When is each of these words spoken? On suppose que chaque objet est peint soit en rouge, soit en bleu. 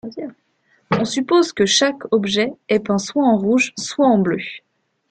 On 0.89 1.05
suppose 1.05 1.53
que 1.53 1.67
chaque 1.67 2.11
objet 2.11 2.53
est 2.69 2.79
peint 2.79 2.97
soit 2.97 3.23
en 3.23 3.37
rouge, 3.37 3.71
soit 3.77 4.07
en 4.07 4.17
bleu. 4.17 4.39